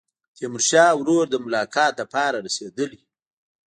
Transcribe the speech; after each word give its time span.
تیمورشاه 0.35 0.91
ورور 0.99 1.25
د 1.29 1.35
ملاقات 1.45 1.93
لپاره 2.01 2.37
رسېدلی. 2.45 3.01